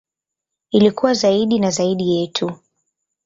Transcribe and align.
Ili 0.71 0.91
kuwa 0.91 1.13
zaidi 1.13 1.59
na 1.59 1.71
zaidi 1.71 2.09
yetu. 2.17 2.59